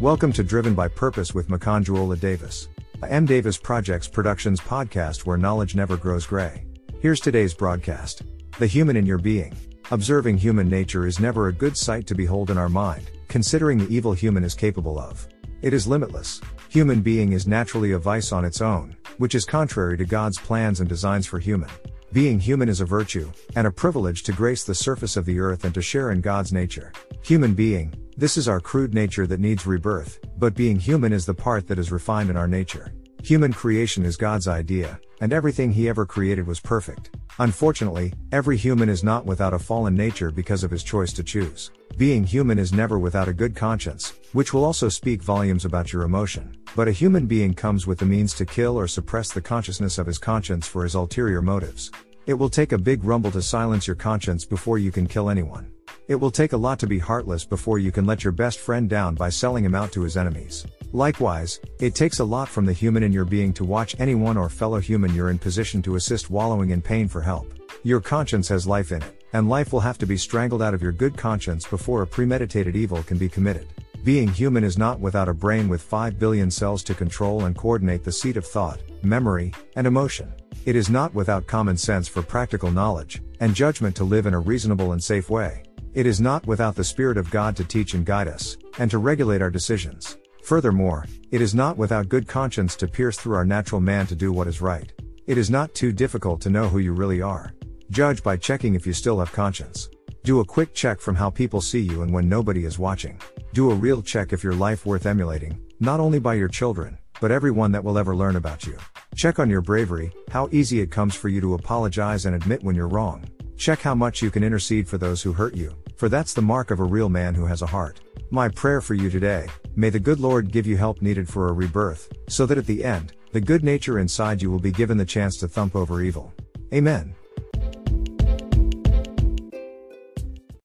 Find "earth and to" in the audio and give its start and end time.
25.40-25.82